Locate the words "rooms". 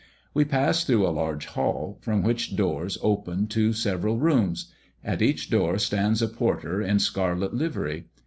4.17-4.73